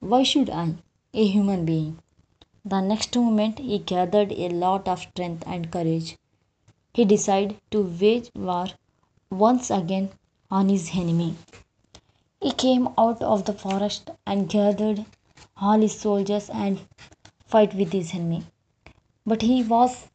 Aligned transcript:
Why 0.00 0.22
should 0.24 0.50
I, 0.50 0.74
a 1.14 1.26
human 1.26 1.64
being? 1.64 1.98
The 2.64 2.80
next 2.80 3.16
moment, 3.16 3.58
he 3.60 3.78
gathered 3.78 4.32
a 4.32 4.48
lot 4.50 4.88
of 4.88 5.00
strength 5.00 5.44
and 5.46 5.70
courage. 5.70 6.16
He 6.92 7.04
decided 7.04 7.56
to 7.70 7.82
wage 8.00 8.30
war 8.34 8.66
once 9.30 9.70
again 9.70 10.10
on 10.50 10.68
his 10.68 10.90
enemy. 10.94 11.34
He 12.40 12.52
came 12.52 12.88
out 12.96 13.20
of 13.22 13.44
the 13.44 13.52
forest 13.52 14.10
and 14.26 14.48
gathered 14.48 15.04
all 15.56 15.80
his 15.80 15.98
soldiers 15.98 16.48
and 16.50 16.80
fight 17.44 17.74
with 17.74 17.92
his 17.92 18.14
enemy. 18.14 18.44
But 19.24 19.42
he 19.42 19.62
was 19.62 20.08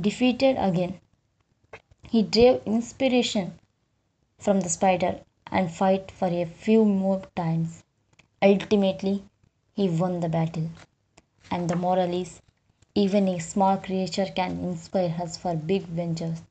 defeated 0.00 0.56
again. 0.58 1.00
He 2.10 2.22
drew 2.22 2.60
inspiration 2.66 3.58
from 4.38 4.60
the 4.60 4.68
spider 4.68 5.20
and 5.50 5.70
fight 5.70 6.10
for 6.10 6.26
a 6.28 6.44
few 6.44 6.84
more 6.84 7.22
times. 7.36 7.84
Ultimately, 8.42 9.22
he 9.74 9.88
won 9.88 10.20
the 10.20 10.28
battle. 10.28 10.68
And 11.50 11.70
the 11.70 11.76
moral 11.76 12.12
is 12.12 12.40
even 12.94 13.28
a 13.28 13.38
small 13.38 13.76
creature 13.76 14.26
can 14.34 14.58
inspire 14.58 15.14
us 15.22 15.36
for 15.36 15.54
big 15.54 15.82
ventures. 15.82 16.42